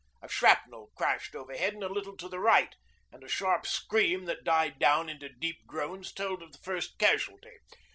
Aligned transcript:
A 0.23 0.27
shrapnel 0.27 0.89
crashed 0.95 1.35
overhead 1.35 1.75
and 1.75 1.83
a 1.83 1.87
little 1.87 2.17
to 2.17 2.27
the 2.27 2.39
right, 2.39 2.73
and 3.11 3.23
a 3.23 3.27
sharp 3.29 3.67
scream 3.67 4.25
that 4.25 4.43
died 4.43 4.79
down 4.79 5.09
into 5.09 5.29
deep 5.29 5.59
groans 5.67 6.11
told 6.11 6.41
of 6.41 6.53
the 6.53 6.57
first 6.57 6.97
casualty. 6.97 7.59